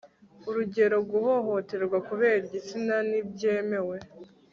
urugero 0.49 0.97
guhohoterwa 1.09 1.97
kubera 2.07 2.35
igitsina 2.45 2.95
ntibyemewe 3.07 3.97